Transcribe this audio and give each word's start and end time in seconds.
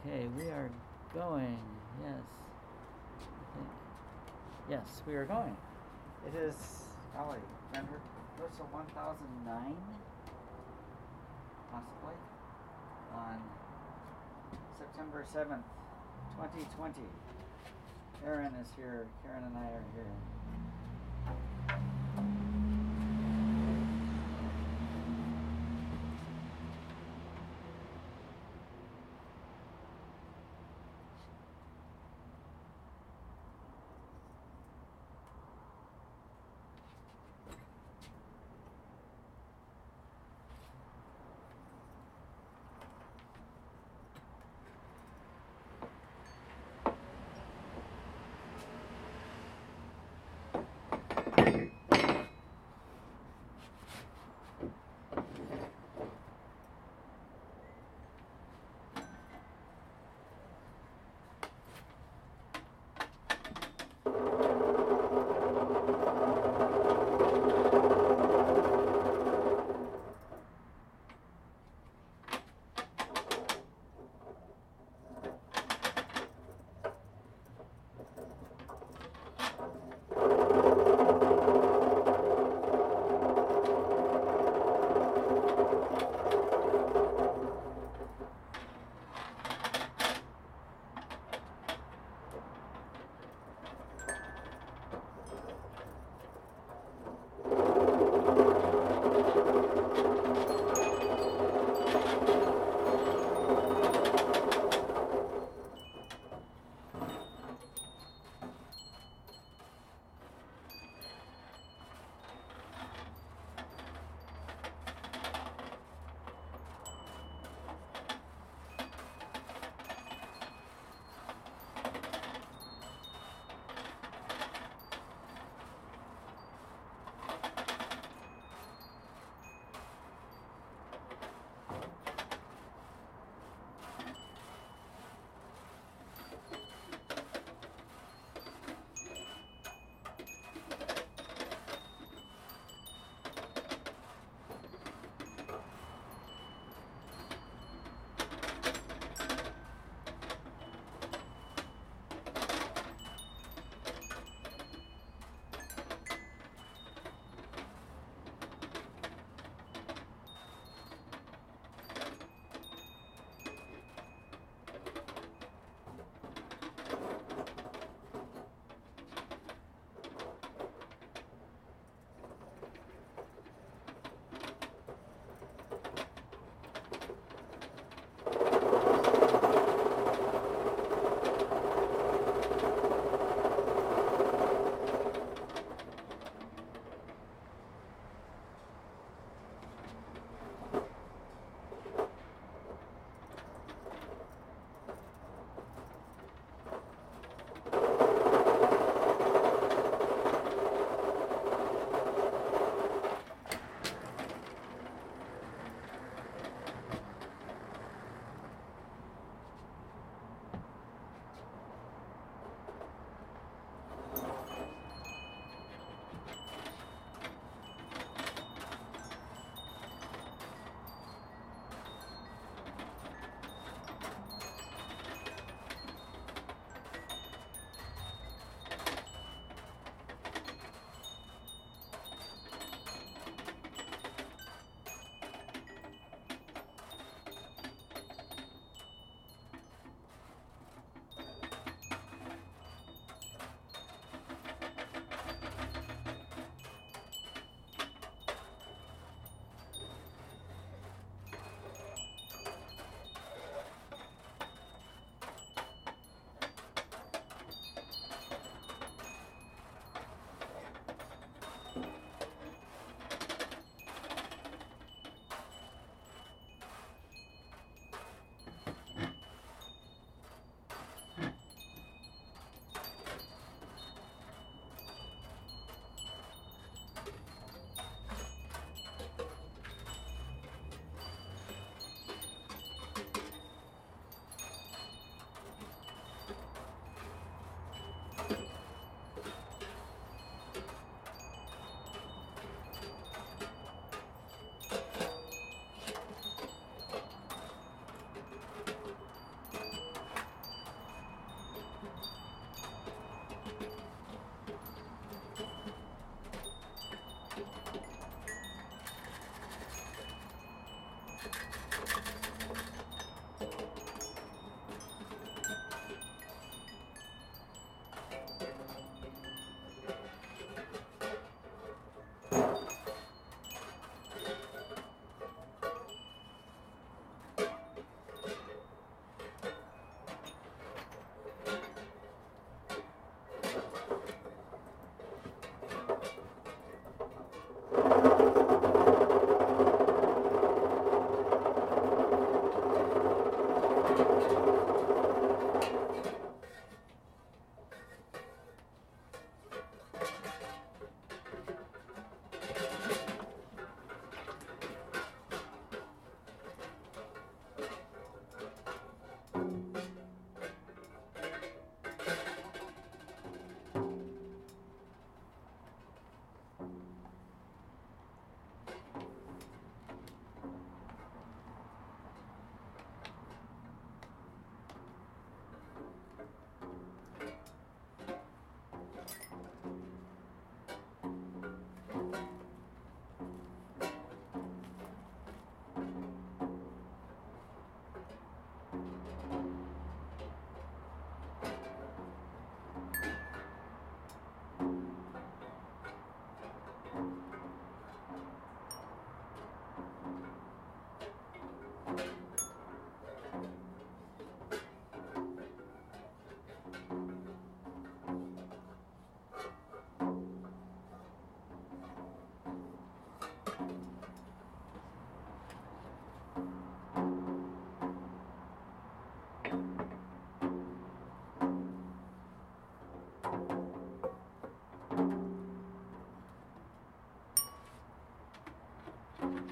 Okay, 0.00 0.26
we 0.36 0.44
are 0.44 0.70
going. 1.14 1.58
Yes. 2.02 2.22
Yes, 4.70 5.02
we 5.06 5.14
are 5.14 5.26
going. 5.26 5.56
It 6.26 6.34
is, 6.38 6.54
golly, 7.14 7.38
Rehearsal 7.72 8.66
1009? 8.72 9.76
Possibly. 11.70 12.16
On 13.14 13.38
September 14.78 15.24
7th, 15.32 15.64
2020. 16.36 16.94
Karen 18.22 18.54
is 18.60 18.68
here. 18.76 19.06
Karen 19.22 19.44
and 19.44 19.56
I 19.56 19.66
are 19.68 19.84
here. 19.94 20.12